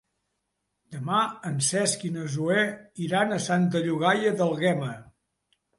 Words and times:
Demà 0.95 1.19
en 1.51 1.59
Cesc 1.67 2.07
i 2.09 2.13
na 2.17 2.25
Zoè 2.37 2.65
iran 3.09 3.37
a 3.37 3.41
Santa 3.51 3.87
Llogaia 3.87 4.37
d'Àlguema. 4.43 4.95